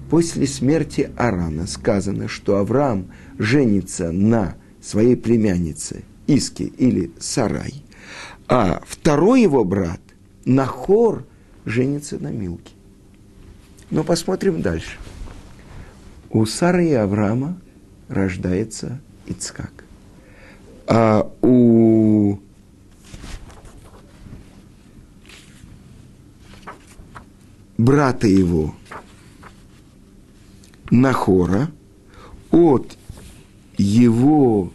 после 0.10 0.48
смерти 0.48 1.12
Арана 1.18 1.68
сказано, 1.68 2.28
что 2.28 2.58
Авраам 2.58 3.08
женится 3.38 4.12
на 4.12 4.56
своей 4.82 5.16
племяннице 5.16 6.04
Иске 6.28 6.66
или 6.66 7.12
Сарай, 7.20 7.84
а 8.48 8.82
второй 8.88 9.42
его 9.42 9.64
брат 9.64 10.02
Нахор 10.46 11.26
женится 11.66 12.20
на 12.20 12.32
Милке. 12.32 12.74
Но 13.92 14.04
посмотрим 14.04 14.62
дальше. 14.62 14.98
У 16.30 16.46
Сары 16.46 16.90
и 16.90 16.94
Авраама 16.94 17.58
рождается 18.08 19.00
Ицкак. 19.26 19.86
А 20.88 21.32
у 21.42 21.65
брата 27.86 28.28
его 28.28 28.74
Нахора 30.90 31.72
от 32.50 32.98
его 33.78 34.74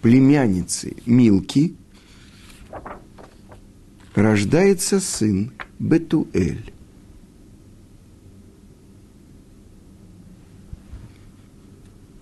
племянницы 0.00 0.96
Милки 1.06 1.74
рождается 4.14 5.00
сын 5.00 5.52
Бетуэль. 5.80 6.72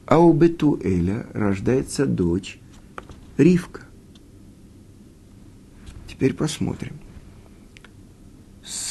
А 0.07 0.19
у 0.19 0.33
Бетуэля 0.33 1.27
рождается 1.35 2.07
дочь 2.07 2.59
Ривка. 3.37 3.83
Теперь 6.07 6.33
посмотрим. 6.33 6.99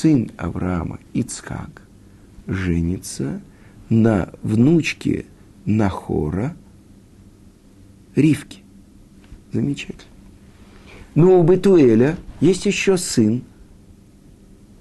Сын 0.04 0.32
Авраама 0.36 1.00
Ицхак 1.14 1.82
женится 2.46 3.42
на 3.88 4.34
внучке 4.42 5.26
Нахора 5.64 6.58
Ривки. 8.14 8.64
Замечательно. 9.54 10.12
Но 11.16 11.40
у 11.40 11.44
Бетуэля 11.44 12.18
есть 12.42 12.66
еще 12.66 12.98
сын 12.98 13.44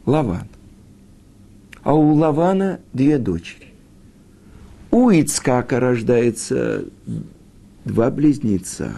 Лаван. 0.06 0.48
А 1.84 1.94
у 1.94 2.14
Лавана 2.14 2.80
две 2.92 3.16
дочери. 3.16 3.68
У 4.90 5.08
Ицкака 5.08 5.78
рождается 5.78 6.84
два 7.84 8.10
близнеца. 8.10 8.92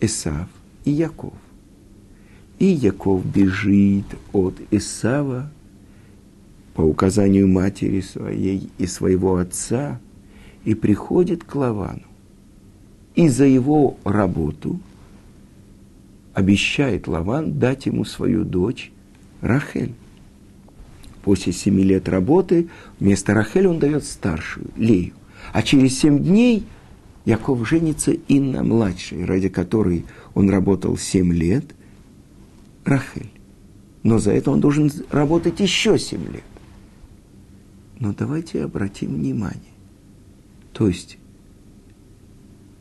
Исав 0.00 0.48
и 0.86 0.90
Яков. 0.90 1.34
И 2.58 2.66
Яков 2.66 3.24
бежит 3.24 4.06
от 4.32 4.54
Исава 4.70 5.50
по 6.74 6.82
указанию 6.82 7.48
матери 7.48 8.00
своей 8.00 8.70
и 8.78 8.86
своего 8.86 9.36
отца 9.36 10.00
и 10.64 10.74
приходит 10.74 11.44
к 11.44 11.54
Лавану. 11.54 12.02
И 13.14 13.28
за 13.28 13.44
его 13.44 13.96
работу 14.04 14.78
обещает 16.34 17.08
Лаван 17.08 17.58
дать 17.58 17.86
ему 17.86 18.04
свою 18.04 18.44
дочь 18.44 18.90
Рахель. 19.40 19.94
После 21.22 21.52
семи 21.52 21.82
лет 21.82 22.08
работы 22.08 22.68
вместо 23.00 23.34
Рахель 23.34 23.66
он 23.66 23.78
дает 23.78 24.04
старшую, 24.04 24.68
Лею. 24.76 25.12
А 25.52 25.62
через 25.62 25.98
семь 25.98 26.18
дней 26.18 26.64
Яков 27.24 27.66
женится 27.66 28.12
и 28.12 28.38
на 28.38 28.62
младшей, 28.62 29.24
ради 29.24 29.48
которой 29.48 30.04
он 30.34 30.50
работал 30.50 30.96
семь 30.96 31.32
лет, 31.32 31.64
Рахель. 32.86 33.30
Но 34.02 34.18
за 34.18 34.32
это 34.32 34.50
он 34.50 34.60
должен 34.60 34.90
работать 35.10 35.60
еще 35.60 35.98
семь 35.98 36.26
лет. 36.32 36.44
Но 37.98 38.12
давайте 38.12 38.64
обратим 38.64 39.14
внимание. 39.14 39.60
То 40.72 40.86
есть 40.86 41.18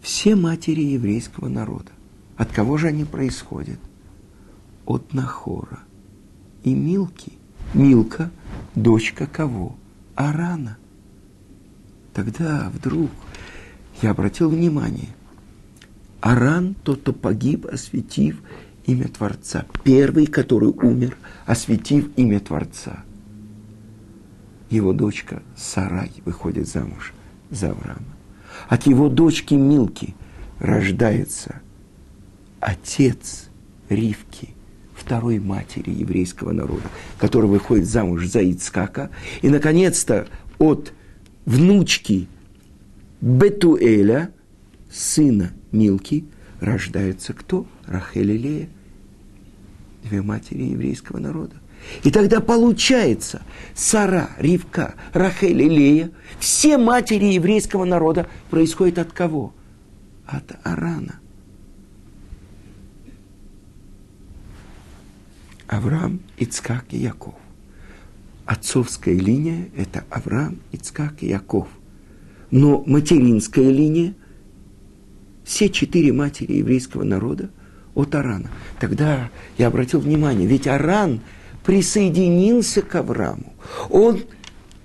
все 0.02 0.36
матери 0.36 0.82
еврейского 0.82 1.50
народа, 1.50 1.92
от 2.38 2.52
кого 2.52 2.78
же 2.78 2.88
они 2.88 3.06
происходят? 3.06 3.80
От 4.86 5.14
Нахора 5.14 5.80
и 6.64 6.74
Милки. 6.74 7.34
Милка– 7.74 8.30
дочка 8.76 9.26
кого? 9.26 9.76
Арана. 10.14 10.78
Тогда 12.14 12.70
вдруг 12.74 13.10
я 14.02 14.12
обратил 14.12 14.50
внимание. 14.50 15.10
Аран– 16.22 16.76
тот, 16.84 17.02
кто 17.02 17.14
погиб, 17.14 17.66
осветив 17.66 18.42
имя 18.86 19.08
Творца. 19.08 19.66
Первый, 19.84 20.28
который 20.28 20.70
умер, 20.70 21.18
осветив 21.46 22.10
имя 22.16 22.40
Творца. 22.40 23.04
Его 24.70 24.94
дочка 24.94 25.42
Сарай 25.56 26.12
выходит 26.26 26.68
замуж 26.68 27.14
за 27.50 27.72
Авраама. 27.72 28.16
От 28.68 28.88
его 28.88 29.10
дочки 29.10 29.54
Милки 29.54 30.16
рождается 30.60 31.62
отец 32.60 33.50
Ривки, 33.90 34.50
второй 34.96 35.40
матери 35.40 35.92
еврейского 35.92 36.52
народа, 36.52 36.90
который 37.20 37.50
выходит 37.50 37.88
замуж 37.88 38.26
за 38.26 38.42
Ицкака. 38.42 39.12
И, 39.42 39.50
наконец-то, 39.50 40.28
от 40.58 40.94
внучки 41.46 42.28
Бетуэля, 43.22 44.32
сына 44.92 45.52
Милки, 45.72 46.26
рождается 46.66 47.34
кто? 47.34 47.66
Рахель 47.86 48.32
и 48.32 48.38
Лея, 48.38 48.70
две 50.04 50.22
матери 50.22 50.64
еврейского 50.64 51.20
народа. 51.20 51.56
И 52.04 52.10
тогда 52.10 52.42
получается, 52.42 53.44
Сара, 53.76 54.32
Ривка, 54.38 54.96
Рахель 55.14 55.62
и 55.62 55.70
Лея, 55.70 56.12
все 56.40 56.78
матери 56.78 57.26
еврейского 57.26 57.86
народа 57.86 58.28
происходят 58.50 58.98
от 58.98 59.12
кого? 59.12 59.54
От 60.26 60.52
Арана. 60.64 61.20
Авраам, 65.68 66.20
Ицкак 66.38 66.86
и 66.92 66.98
Яков. 66.98 67.36
Отцовская 68.46 69.16
линия– 69.16 69.70
это 69.78 70.04
Авраам, 70.10 70.60
Ицкак 70.72 71.24
и 71.24 71.28
Яков. 71.28 71.68
Но 72.52 72.84
материнская 72.86 73.70
линия– 73.72 74.16
все 75.46 75.70
четыре 75.70 76.12
матери 76.12 76.54
еврейского 76.54 77.04
народа 77.04 77.50
от 77.94 78.14
Арана. 78.16 78.50
Тогда 78.80 79.30
я 79.58 79.68
обратил 79.68 80.00
внимание, 80.02 80.48
ведь 80.48 80.68
Аран 80.68 81.22
присоединился 81.64 82.82
к 82.82 82.96
Аврааму. 82.96 83.54
Он 83.90 84.24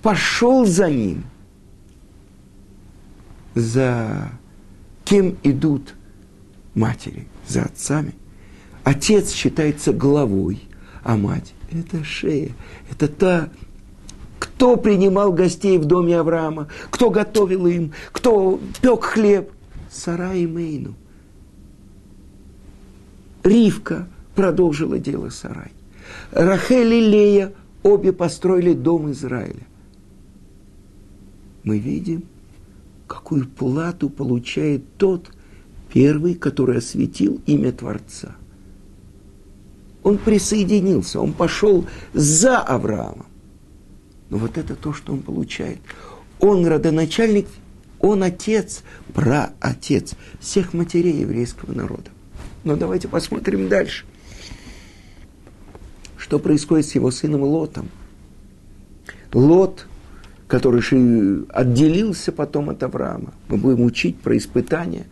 пошел 0.03 0.67
за 0.67 0.91
ним. 0.91 1.25
За 3.55 4.31
кем 5.05 5.37
идут 5.43 5.95
матери? 6.75 7.27
За 7.49 7.63
отцами. 7.63 8.15
Отец 8.85 9.33
считается 9.33 9.93
главой, 9.93 10.63
а 11.03 11.17
мать– 11.17 11.53
это 11.73 12.05
шея. 12.05 12.53
Это 12.91 13.09
та, 13.09 13.49
кто 14.39 14.77
принимал 14.77 15.33
гостей 15.33 15.79
в 15.79 15.85
доме 15.85 16.19
Авраама, 16.19 16.69
кто 16.91 17.11
готовил 17.11 17.67
им, 17.67 17.93
кто 18.13 18.61
пек 18.81 19.05
хлеб. 19.05 19.51
Сара 19.91 20.35
и 20.35 20.47
Мейну. 20.47 20.95
Ривка 23.43 24.09
продолжила 24.35 24.99
дело 24.99 25.31
Сарай. 25.31 25.73
Рахель 26.31 26.95
и 26.95 27.01
Лея 27.01 27.53
обе 27.83 28.13
построили 28.13 28.73
дом 28.73 29.11
Израиля. 29.11 29.67
Мы 31.65 31.79
видим, 31.79 32.25
какую 33.07 33.49
плату 33.49 34.09
получает 34.09 34.85
тот 34.97 35.31
первый, 35.93 36.35
который 36.35 36.79
осветил 36.79 37.41
имя 37.47 37.73
Творца. 37.73 38.37
Он 40.03 40.17
присоединился, 40.17 41.21
он 41.21 41.33
пошел 41.33 41.85
за 42.15 42.59
Авраамом. 42.59 43.27
Но 44.31 44.39
вот 44.39 44.57
это 44.57 44.77
то, 44.77 44.93
что 44.93 45.13
он 45.13 45.21
получает. 45.21 45.79
Он 46.39 46.65
родоначальник, 46.67 47.49
он 48.01 48.23
отец, 48.23 48.83
праотец 49.13 50.15
всех 50.41 50.73
матерей 50.73 51.21
еврейского 51.21 51.73
народа. 51.73 52.11
Но 52.65 52.77
давайте 52.77 53.09
посмотрим 53.09 53.69
дальше. 53.69 54.05
Что 56.17 56.39
происходит 56.39 56.87
с 56.87 56.95
его 56.95 57.11
сыном 57.11 57.43
Лотом? 57.43 57.89
Лот, 59.33 59.87
который 60.49 60.83
отделился 61.51 62.33
потом 62.33 62.71
от 62.71 62.83
Авраама. 62.83 63.33
Мы 63.49 63.57
будем 63.57 63.83
учить 63.83 64.19
про 64.19 64.37
испытания. 64.37 65.07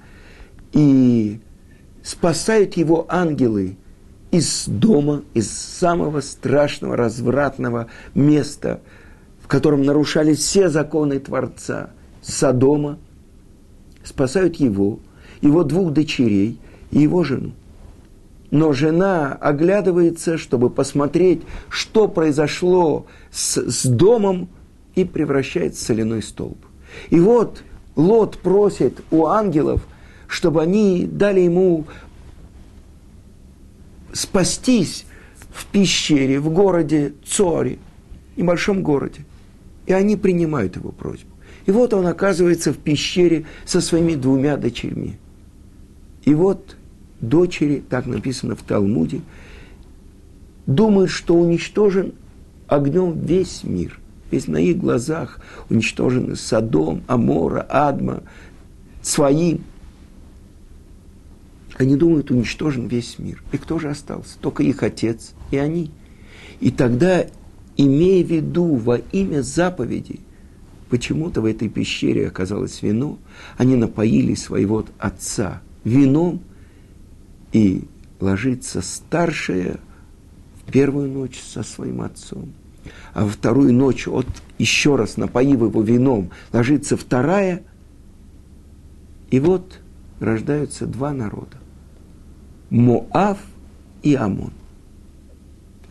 И 0.72 1.40
спасают 2.02 2.74
его 2.74 3.06
ангелы 3.08 3.76
из 4.30 4.64
дома, 4.66 5.22
из 5.34 5.50
самого 5.50 6.20
страшного, 6.20 6.96
развратного 6.96 7.88
места, 8.14 8.80
в 9.42 9.48
котором 9.48 9.82
нарушались 9.82 10.38
все 10.38 10.68
законы 10.68 11.18
Творца, 11.20 11.90
Содома, 12.28 12.98
спасают 14.04 14.56
его, 14.56 15.00
его 15.40 15.64
двух 15.64 15.92
дочерей 15.92 16.58
и 16.90 17.00
его 17.00 17.24
жену. 17.24 17.52
Но 18.50 18.72
жена 18.72 19.32
оглядывается, 19.32 20.38
чтобы 20.38 20.70
посмотреть, 20.70 21.42
что 21.68 22.06
произошло 22.08 23.06
с, 23.30 23.56
с 23.56 23.84
домом, 23.86 24.48
и 24.94 25.04
превращается 25.04 25.84
в 25.84 25.86
соляной 25.86 26.22
столб. 26.22 26.58
И 27.10 27.20
вот 27.20 27.62
Лот 27.94 28.38
просит 28.38 29.00
у 29.10 29.26
ангелов, 29.26 29.86
чтобы 30.26 30.60
они 30.60 31.06
дали 31.06 31.40
ему 31.40 31.86
спастись 34.12 35.04
в 35.50 35.66
пещере, 35.66 36.40
в 36.40 36.50
городе 36.50 37.14
Цори, 37.24 37.78
небольшом 38.36 38.82
городе. 38.82 39.24
И 39.86 39.92
они 39.92 40.16
принимают 40.16 40.76
его 40.76 40.90
просьбу. 40.90 41.30
И 41.68 41.70
вот 41.70 41.92
он 41.92 42.06
оказывается 42.06 42.72
в 42.72 42.78
пещере 42.78 43.44
со 43.66 43.82
своими 43.82 44.14
двумя 44.14 44.56
дочерьми. 44.56 45.18
И 46.24 46.32
вот 46.32 46.76
дочери, 47.20 47.84
так 47.86 48.06
написано 48.06 48.56
в 48.56 48.62
Талмуде, 48.62 49.20
думают, 50.64 51.10
что 51.10 51.34
уничтожен 51.34 52.14
огнем 52.68 53.20
весь 53.20 53.64
мир. 53.64 54.00
Весь 54.30 54.46
на 54.46 54.56
их 54.56 54.78
глазах 54.78 55.40
уничтожены 55.68 56.36
Содом, 56.36 57.02
Амора, 57.06 57.66
Адма, 57.68 58.22
своим. 59.02 59.60
Они 61.76 61.96
думают, 61.96 62.30
уничтожен 62.30 62.86
весь 62.86 63.18
мир. 63.18 63.42
И 63.52 63.58
кто 63.58 63.78
же 63.78 63.90
остался? 63.90 64.38
Только 64.40 64.62
их 64.62 64.82
отец 64.82 65.34
и 65.50 65.58
они. 65.58 65.90
И 66.60 66.70
тогда, 66.70 67.26
имея 67.76 68.24
в 68.24 68.30
виду 68.30 68.76
во 68.76 68.96
имя 69.12 69.42
заповеди, 69.42 70.20
почему-то 70.88 71.40
в 71.40 71.44
этой 71.44 71.68
пещере 71.68 72.28
оказалось 72.28 72.82
вино, 72.82 73.18
они 73.56 73.76
напоили 73.76 74.34
своего 74.34 74.84
отца 74.98 75.62
вином, 75.84 76.40
и 77.52 77.84
ложится 78.20 78.82
старшая 78.82 79.78
в 80.64 80.72
первую 80.72 81.10
ночь 81.10 81.40
со 81.40 81.62
своим 81.62 82.02
отцом, 82.02 82.52
а 83.14 83.24
во 83.24 83.30
вторую 83.30 83.72
ночь, 83.72 84.06
от, 84.06 84.26
еще 84.58 84.96
раз 84.96 85.16
напоив 85.16 85.60
его 85.60 85.82
вином, 85.82 86.30
ложится 86.52 86.96
вторая, 86.96 87.62
и 89.30 89.40
вот 89.40 89.80
рождаются 90.20 90.86
два 90.86 91.12
народа. 91.12 91.56
Моав 92.70 93.38
и 94.02 94.14
Амон. 94.14 94.52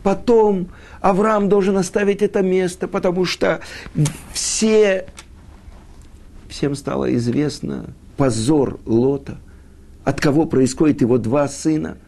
Потом 0.08 0.68
Авраам 1.02 1.50
должен 1.50 1.76
оставить 1.76 2.22
это 2.22 2.40
место, 2.40 2.88
потому 2.88 3.26
что 3.26 3.60
все, 4.32 5.04
всем 6.48 6.74
стало 6.74 7.14
известно 7.14 7.90
позор 8.16 8.80
Лота– 8.86 9.36
от 10.08 10.22
кого 10.22 10.46
происходит 10.46 11.02
его 11.02 11.18
два 11.18 11.46
сына? 11.48 11.98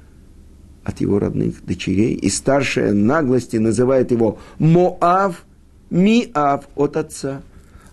От 0.83 1.03
его 1.03 1.19
родных 1.19 1.63
дочерей. 1.63 2.15
И 2.15 2.31
старшая 2.31 2.95
наглости 2.95 3.59
называет 3.59 4.11
его 4.11 4.39
Моав, 4.59 5.45
Миав 5.91 6.67
от 6.77 6.97
отца. 6.97 7.43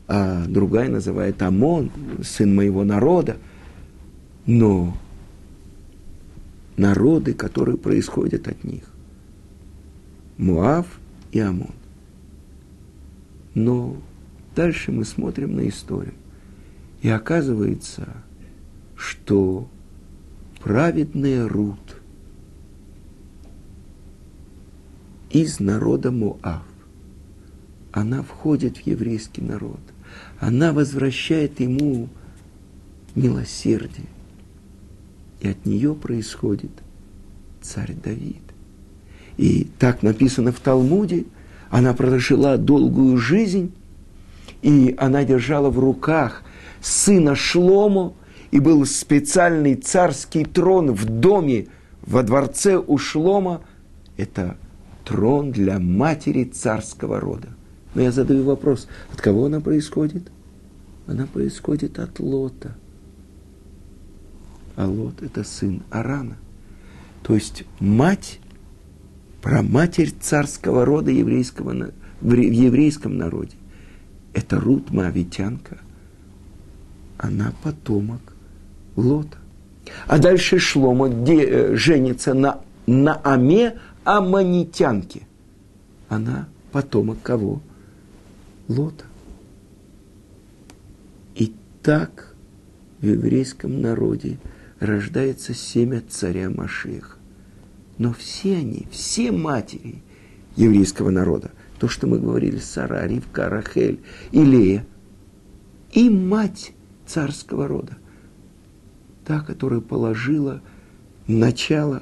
А 0.08 0.46
другая 0.46 0.88
называет 0.88 1.42
Амон, 1.42 1.92
сын 2.24 2.56
моего 2.56 2.86
народа. 2.86 3.36
Но 4.46 4.98
народы, 6.78 7.34
которые 7.34 7.78
происходят 7.78 8.48
от 8.48 8.64
них. 8.64 8.86
Муав 10.38 10.86
и 11.32 11.40
Амон. 11.40 11.74
Но 13.54 13.98
дальше 14.56 14.92
мы 14.92 15.04
смотрим 15.04 15.56
на 15.56 15.68
историю. 15.68 16.14
И 17.02 17.10
оказывается, 17.10 18.08
что 18.96 19.68
праведная 20.60 21.48
Рут 21.48 22.02
из 25.30 25.60
народа 25.60 26.12
Моав. 26.12 26.64
Она 27.92 28.22
входит 28.22 28.78
в 28.78 28.82
еврейский 28.82 29.42
народ. 29.42 29.80
Она 30.40 30.72
возвращает 30.72 31.60
ему 31.60 32.10
милосердие. 33.16 34.08
И 35.40 35.48
от 35.48 35.66
нее 35.66 35.96
происходит 35.96 36.72
царь 37.62 37.94
Давид. 37.94 38.47
И 39.38 39.68
так 39.80 40.04
написано 40.04 40.52
в 40.52 40.60
Талмуде, 40.60 41.26
она 41.70 41.94
прожила 41.94 42.58
долгую 42.58 43.18
жизнь, 43.18 43.74
и 44.62 44.96
она 44.98 45.24
держала 45.24 45.70
в 45.70 45.80
руках 45.80 46.44
сына 46.82 47.36
Шлому– 47.36 48.16
и 48.52 48.60
был 48.60 48.86
специальный 48.86 49.76
царский 49.76 50.46
трон 50.46 50.92
в 50.92 51.06
доме, 51.06 51.68
во 52.02 52.24
дворце 52.24 52.78
у 52.78 52.98
Шлома. 52.98 53.62
Это 54.16 54.58
трон 55.04 55.52
для 55.52 55.80
матери 55.80 56.46
царского 56.46 57.20
рода. 57.20 57.50
Но 57.94 58.02
я 58.02 58.12
задаю 58.12 58.44
вопрос, 58.44 58.88
от 59.12 59.22
кого 59.22 59.46
она 59.46 59.60
происходит? 59.60 60.32
Она 61.08 61.26
происходит 61.26 62.00
от 62.00 62.20
Лота. 62.20 62.76
А 64.76 64.88
Лот– 64.88 65.16
это 65.22 65.44
сын 65.44 65.82
Арана. 65.90 66.38
То 67.24 67.34
есть 67.34 67.64
мать, 67.80 68.40
про 69.48 69.62
матерь 69.62 70.12
царского 70.12 70.84
рода 70.84 71.10
еврейского, 71.10 71.92
в 72.20 72.34
еврейском 72.34 73.18
народе. 73.18 73.56
Это 74.34 74.60
Рут 74.60 74.92
Моавитянка. 74.92 75.78
Она 77.18 77.54
потомок 77.64 78.20
Лота. 78.98 79.38
А 80.06 80.20
дальше 80.20 80.60
Шлома 80.60 81.08
где, 81.08 81.46
э, 81.46 81.76
женится 81.78 82.34
на, 82.34 82.60
на 82.88 83.22
Аме 83.24 83.80
Аманитянке. 84.04 85.22
Она 86.10 86.50
потомок 86.74 87.22
кого? 87.24 87.62
Лота. 88.68 89.06
И 91.36 91.56
так 91.82 92.36
в 93.00 93.06
еврейском 93.06 93.80
народе 93.80 94.40
рождается 94.82 95.54
семя 95.54 96.04
царя 96.10 96.50
Машеха. 96.50 97.17
Но 97.98 98.14
все 98.14 98.58
они, 98.58 98.88
все 98.92 99.32
матери 99.32 100.04
еврейского 100.56 101.10
народа, 101.10 101.52
то, 101.80 101.88
что 101.88 102.08
мы 102.08 102.20
говорили, 102.20 102.58
Сара, 102.58 103.06
Ривка, 103.08 103.50
Рахель, 103.50 104.00
Илея, 104.32 104.86
и 105.92 106.10
мать 106.10 106.74
царского 107.06 107.68
рода– 107.68 107.98
та, 109.28 109.42
которая 109.42 109.82
положила 109.82 110.62
начало 111.28 112.02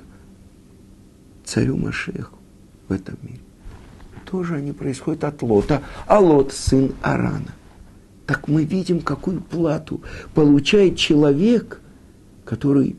царю 1.44 1.76
Машеху 1.76 2.38
в 2.88 2.94
этом 2.94 3.18
мире. 3.24 3.40
Тоже 4.30 4.56
они 4.56 4.74
происходят 4.74 5.24
от 5.24 5.42
Лота, 5.42 5.82
а 6.06 6.20
Лот– 6.20 6.54
сын 6.54 6.94
Арана. 7.02 7.56
Так 8.28 8.48
мы 8.48 8.64
видим, 8.64 9.02
какую 9.02 9.42
плату 9.42 10.02
получает 10.36 10.98
человек, 10.98 11.82
который 12.44 12.96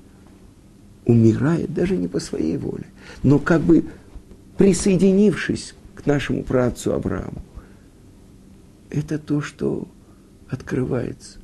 умирает 1.07 1.73
даже 1.73 1.97
не 1.97 2.09
по 2.09 2.21
своей 2.21 2.59
воле, 2.59 2.87
но 3.23 3.38
как 3.38 3.62
бы 3.62 3.87
присоединившись 4.59 5.75
к 5.95 6.05
нашему 6.05 6.42
праотцу 6.42 6.92
Аврааму. 6.92 7.42
Это 8.90 9.19
то, 9.19 9.40
что 9.40 9.88
открывается 10.49 11.38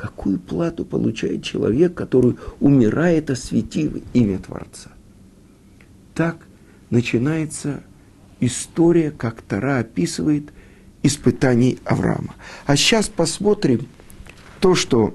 какую 0.00 0.38
плату 0.38 0.86
получает 0.86 1.44
человек, 1.44 1.92
который 1.92 2.36
умирает, 2.58 3.28
осветив 3.28 4.02
имя 4.14 4.38
Творца. 4.38 4.90
Так 6.14 6.38
начинается 6.88 7.82
история, 8.40 9.10
как 9.10 9.42
Тара 9.42 9.80
описывает 9.80 10.54
испытаний 11.02 11.78
Авраама. 11.84 12.34
А 12.64 12.76
сейчас 12.76 13.10
посмотрим 13.10 13.88
то, 14.60 14.74
что 14.74 15.14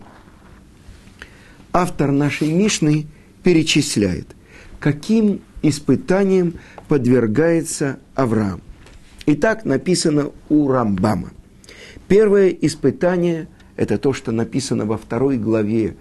автор 1.74 2.12
нашей 2.12 2.54
Мишны 2.54 3.08
перечисляет, 3.46 4.36
каким 4.80 5.40
испытанием 5.62 6.56
подвергается 6.88 8.00
Авраам. 8.16 8.60
Итак, 9.28 9.66
написано 9.66 10.32
у 10.50 10.68
Рамбама. 10.68 11.30
Первое 12.08 12.50
испытание– 12.50 13.48
это 13.76 14.00
то, 14.00 14.14
что 14.14 14.32
написано 14.32 14.86
во 14.86 14.98
второй 14.98 15.38
главе, 15.38 15.96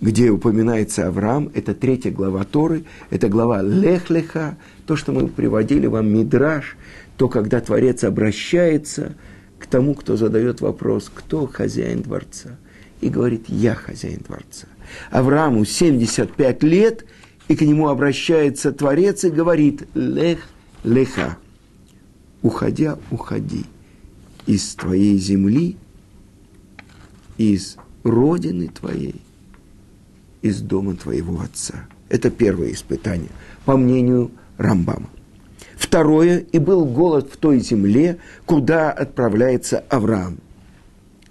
где 0.00 0.30
упоминается 0.30 1.08
Авраам, 1.08 1.50
это 1.52 1.74
третья 1.74 2.12
глава 2.12 2.44
Торы, 2.44 2.84
это 3.10 3.28
глава 3.28 3.60
Лехлеха, 3.60 4.56
то, 4.86 4.94
что 4.94 5.10
мы 5.10 5.26
приводили 5.26 5.88
вам 5.88 6.14
Мидраш, 6.14 6.76
то, 7.16 7.28
когда 7.28 7.60
Творец 7.60 8.04
обращается 8.04 9.16
к 9.58 9.66
тому, 9.66 9.94
кто 9.94 10.16
задает 10.16 10.60
вопрос, 10.60 11.10
кто 11.12 11.48
хозяин 11.48 12.02
дворца, 12.02 12.56
и 13.00 13.08
говорит, 13.08 13.48
я 13.48 13.74
хозяин 13.74 14.20
дворца. 14.24 14.68
Аврааму 15.10 15.64
75 15.64 16.62
лет, 16.62 17.04
и 17.48 17.56
к 17.56 17.62
нему 17.62 17.88
обращается 17.88 18.72
Творец 18.72 19.24
и 19.24 19.30
говорит 19.30 19.88
«Лех, 19.94 20.40
леха» 20.84 21.36
уходя, 22.42 22.98
уходи 23.10 23.64
из 24.46 24.74
твоей 24.74 25.16
земли, 25.18 25.76
из 27.38 27.76
родины 28.02 28.68
твоей, 28.68 29.22
из 30.42 30.60
дома 30.60 30.96
твоего 30.96 31.40
отца. 31.40 31.86
Это 32.08 32.30
первое 32.30 32.72
испытание, 32.72 33.30
по 33.64 33.76
мнению 33.76 34.32
Рамбама. 34.58 35.08
Второе, 35.76 36.38
и 36.38 36.58
был 36.58 36.84
голод 36.84 37.32
в 37.32 37.36
той 37.36 37.58
земле, 37.60 38.18
куда 38.44 38.90
отправляется 38.90 39.78
Авраам. 39.88 40.38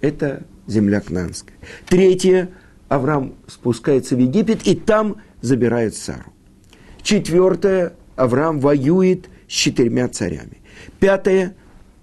Это 0.00 0.44
земля 0.66 1.00
Кнанская. 1.00 1.56
Третье, 1.86 2.50
Авраам 2.92 3.36
спускается 3.46 4.16
в 4.16 4.18
Египет, 4.18 4.66
и 4.66 4.74
там 4.74 5.16
забирает 5.40 5.94
Сару. 5.94 6.30
Четвертое, 7.02 7.94
Авраам 8.16 8.60
воюет 8.60 9.30
с 9.48 9.52
четырьмя 9.52 10.08
царями. 10.08 10.58
Пятое, 11.00 11.54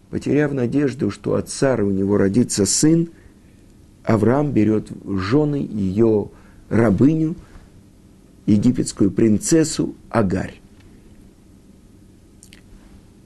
потеряв 0.10 0.52
надежду, 0.52 1.12
что 1.12 1.36
от 1.36 1.48
Сары 1.48 1.86
у 1.86 1.92
него 1.92 2.18
родится 2.18 2.66
сын, 2.66 3.10
Авраам 4.04 4.52
берет 4.52 4.90
в 4.90 5.20
жены 5.20 5.58
ее 5.58 6.32
рабыню, 6.70 7.36
египетскую 8.48 9.12
принцессу 9.12 9.94
Агарь. 10.10 10.60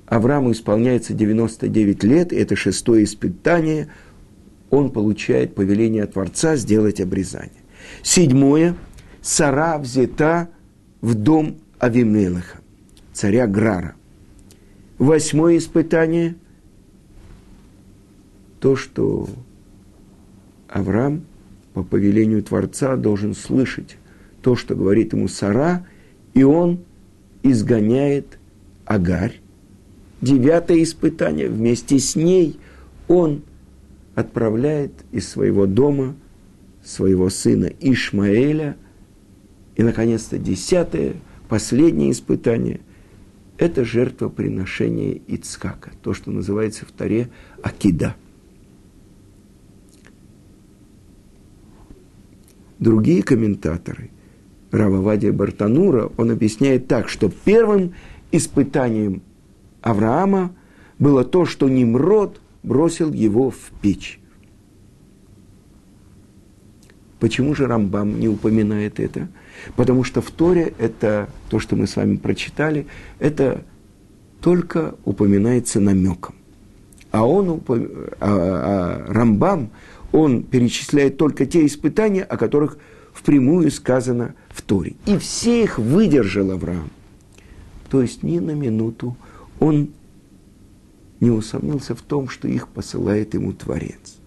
Аврааму 0.06 0.52
исполняется 0.52 1.13
99 1.13 2.04
лет, 2.04 2.34
это 2.34 2.58
шестое 2.58 3.06
испытание, 3.06 3.88
он 4.74 4.90
получает 4.90 5.54
повеление 5.54 6.08
Творца 6.08 6.56
сделать 6.56 7.00
обрезание. 7.00 7.62
Седьмое, 8.02 8.76
Сара 9.22 9.78
взята 9.78 10.50
в 11.00 11.14
дом 11.14 11.58
Авимелаха, 11.78 12.58
царя 13.14 13.46
Грара. 13.46 13.94
Восьмое 14.98 15.58
испытание– 15.58 16.36
то, 18.60 18.76
что 18.76 19.30
Авраам 20.70 21.24
по 21.76 21.84
повелению 21.84 22.42
Творца 22.42 22.96
должен 22.96 23.36
слышать 23.36 23.98
то, 24.42 24.56
что 24.56 24.74
говорит 24.74 25.14
ему 25.14 25.28
Сара, 25.28 25.86
и 26.34 26.42
он 26.42 26.80
изгоняет 27.44 28.40
Агарь. 28.86 29.40
Девятое 30.22 30.82
испытание, 30.82 31.48
вместе 31.48 32.00
с 32.00 32.16
ней 32.16 32.60
он 33.08 33.44
отправляет 34.15 34.91
из 35.12 35.28
своего 35.28 35.65
дома 35.65 36.15
своего 36.84 37.30
сына 37.30 37.71
Ишмаэля. 37.80 38.78
И, 39.76 39.84
наконец-то, 39.84 40.38
десятое, 40.38 41.15
последнее 41.49 42.12
испытание– 42.12 42.82
это 43.58 43.86
жертвоприношение 43.86 45.21
Ицкака, 45.28 45.91
то, 46.02 46.13
что 46.13 46.32
называется 46.32 46.86
в 46.86 46.91
Таре 46.91 47.30
Акида. 47.62 48.15
Другие 52.80 53.23
комментаторы, 53.23 54.10
Рававадия 54.71 55.32
Бартанура, 55.32 56.12
он 56.17 56.32
объясняет 56.32 56.88
так, 56.88 57.08
что 57.08 57.32
первым 57.45 57.93
испытанием 58.32 59.21
Авраама 59.82 60.54
было 60.99 61.23
то, 61.23 61.45
что 61.45 61.69
Nimrod 61.69 62.38
бросил 62.63 63.12
его 63.12 63.52
в 63.52 63.71
печь. 63.82 64.19
Почему 67.19 67.56
же 67.56 67.67
Рамбам 67.67 68.19
не 68.19 68.28
упоминает 68.28 68.99
это? 68.99 69.30
Потому 69.76 70.04
что 70.04 70.21
в 70.21 70.30
Торе 70.32 70.73
это, 70.78 71.30
то, 71.49 71.60
что 71.60 71.76
мы 71.76 71.88
с 71.88 71.95
вами 71.95 72.17
прочитали, 72.17 72.88
это 73.19 73.63
только 74.41 74.95
упоминается 75.06 75.80
намеком. 75.80 76.36
А 77.12 77.26
он, 77.26 77.62
а, 77.69 77.86
а 78.19 79.06
Рамбам, 79.13 79.69
он 80.12 80.43
перечисляет 80.43 81.17
только 81.17 81.45
те 81.45 81.65
испытания, 81.65 82.23
о 82.23 82.36
которых 82.36 82.78
впрямую 83.13 83.71
сказано 83.71 84.36
в 84.49 84.62
Торе. 84.62 84.95
И 85.06 85.17
все 85.17 85.63
их 85.63 85.80
выдержал 85.80 86.52
Авраам. 86.52 86.89
То 87.89 88.02
есть 88.02 88.23
ни 88.23 88.39
на 88.39 88.52
минуту 88.52 89.15
он 89.60 89.91
не 91.24 91.32
усомнился 91.32 91.96
в 91.96 92.02
том, 92.02 92.28
что 92.28 92.50
их 92.50 92.68
посылает 92.68 93.34
ему 93.34 93.54
Творец. 93.54 94.18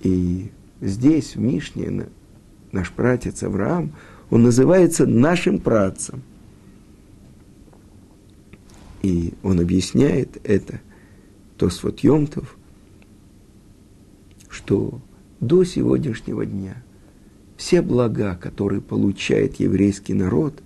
И 0.00 0.50
здесь, 0.80 1.36
в 1.36 1.40
Мишне, 1.40 2.06
наш 2.72 2.90
пратец 2.92 3.42
Авраам, 3.42 3.92
он 4.30 4.42
называется 4.42 5.06
нашим 5.06 5.58
працем. 5.58 6.22
И 9.02 9.34
он 9.42 9.60
объясняет 9.60 10.38
это, 10.44 10.80
Тосфот 11.58 12.00
Йомтов, 12.00 12.56
что 14.48 15.02
до 15.40 15.64
сегодняшнего 15.64 16.46
дня 16.46 16.82
все 17.58 17.82
блага, 17.82 18.34
которые 18.34 18.80
получает 18.80 19.56
еврейский 19.56 20.14
народ, 20.14 20.62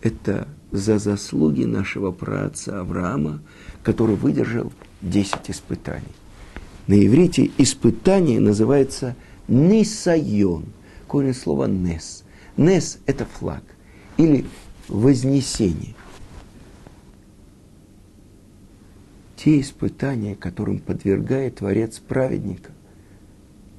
это 0.00 0.46
за 0.70 0.98
заслуги 0.98 1.64
нашего 1.64 2.12
праца 2.12 2.80
Авраама, 2.80 3.40
который 3.82 4.16
выдержал 4.16 4.72
10 5.02 5.50
испытаний. 5.50 6.04
На 6.86 6.94
иврите 6.94 7.50
испытание 7.58 8.40
называется 8.40 9.14
нисайон– 9.46 10.64
корень 11.06 11.34
слова 11.34 11.66
«нес». 11.66 12.24
«Нес»– 12.56 12.98
это 13.06 13.24
флаг 13.24 13.62
или 14.16 14.44
вознесение. 14.88 15.94
Те 19.36 19.60
испытания, 19.60 20.34
которым 20.34 20.80
подвергает 20.80 21.56
Творец 21.56 22.00
праведника. 22.00 22.72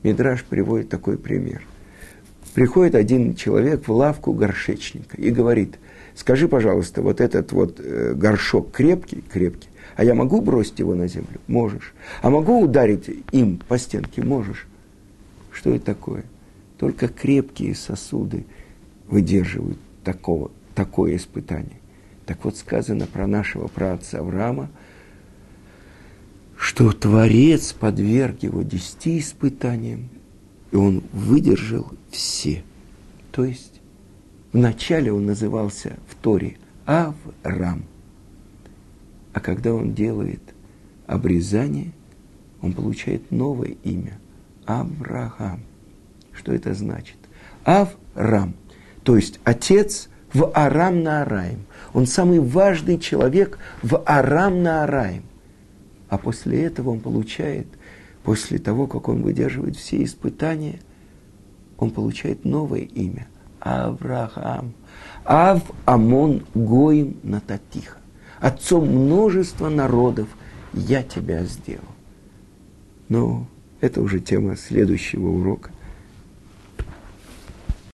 Мидраш 0.03 0.45
приводит 0.45 0.89
такой 0.89 1.17
пример. 1.17 1.61
Приходит 2.53 2.95
один 2.95 3.35
человек 3.35 3.87
в 3.87 3.91
лавку 3.91 4.33
горшечника 4.33 5.17
и 5.17 5.29
говорит, 5.29 5.77
скажи, 6.19 6.49
пожалуйста, 6.49 7.01
вот 7.01 7.21
этот 7.21 7.53
вот 7.53 7.79
э, 7.79 8.13
горшок 8.13 8.71
крепкий, 8.71 9.21
крепкий, 9.21 9.69
а 9.95 10.03
я 10.03 10.13
могу 10.13 10.41
бросить 10.41 10.79
его 10.79 10.93
на 10.93 11.07
землю? 11.07 11.39
Можешь. 11.47 11.93
А 12.21 12.29
могу 12.29 12.61
ударить 12.61 13.09
им 13.31 13.61
по 13.67 13.77
стенке? 13.77 14.21
Можешь. 14.21 14.67
Что 15.51 15.73
это 15.73 15.85
такое? 15.85 16.25
Только 16.77 17.07
крепкие 17.07 17.73
сосуды 17.73 18.45
выдерживают 19.07 19.79
такого, 20.03 20.51
такое 20.75 21.15
испытание. 21.15 21.79
Так 22.25 22.43
вот 22.43 22.57
сказано 22.57 23.07
про 23.07 23.25
нашего 23.25 23.67
праотца 23.67 24.19
Авраама, 24.19 24.69
что 26.57 26.91
Творец 26.91 27.71
подверг 27.71 28.43
его 28.43 28.61
десяти 28.61 29.19
испытаниям, 29.19 30.09
и 30.71 30.75
он 30.75 31.01
выдержал 31.13 31.87
все. 32.11 32.63
То 33.31 33.45
есть 33.45 33.78
вначале 34.51 35.11
он 35.11 35.25
назывался 35.25 35.97
в 36.07 36.15
Торе 36.15 36.57
Авраам, 36.85 37.83
а 39.33 39.39
когда 39.39 39.73
он 39.73 39.93
делает 39.93 40.41
обрезание, 41.07 41.91
он 42.61 42.73
получает 42.73 43.31
новое 43.31 43.75
имя– 43.83 44.19
Авраам. 44.65 45.61
Что 46.31 46.53
это 46.53 46.73
значит? 46.73 47.17
Аврам, 47.63 48.53
то 49.03 49.15
есть 49.15 49.39
отец 49.43 50.09
в 50.33 50.51
Арам 50.53 51.03
на 51.03 51.23
Араим. 51.23 51.65
Он 51.93 52.05
самый 52.05 52.39
важный 52.39 52.99
человек 52.99 53.57
в 53.81 54.01
Арам 54.05 54.61
на 54.61 54.83
Араим. 54.83 55.23
А 56.07 56.17
после 56.17 56.63
этого 56.63 56.91
он 56.91 56.99
получает, 56.99 57.67
после 58.23 58.59
того, 58.59 58.87
как 58.87 59.09
он 59.09 59.21
выдерживает 59.21 59.75
все 59.75 60.03
испытания, 60.03 60.79
он 61.77 61.91
получает 61.91 62.45
новое 62.45 62.81
имя– 62.81 63.27
Авраам. 63.59 64.73
Ав 65.25 65.61
Амон 65.85 66.43
Гоим 66.53 67.17
Нататиха. 67.23 67.97
Отцом 68.39 68.87
множества 68.87 69.69
народов 69.69 70.27
я 70.73 71.03
тебя 71.03 71.43
сделал. 71.43 71.83
Но 73.09 73.47
это 73.81 74.01
уже 74.01 74.19
тема 74.19 74.55
следующего 74.55 75.27
урока. 75.27 75.71